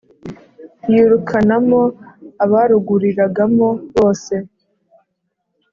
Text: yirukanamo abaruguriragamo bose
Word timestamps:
yirukanamo 0.89 1.81
abaruguriragamo 2.43 3.67
bose 3.95 4.35